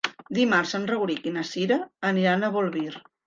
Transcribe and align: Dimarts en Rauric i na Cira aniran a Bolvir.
Dimarts 0.35 0.71
en 0.77 0.87
Rauric 0.91 1.27
i 1.31 1.35
na 1.37 1.45
Cira 1.51 1.79
aniran 2.11 2.47
a 2.49 2.53
Bolvir. 2.59 2.89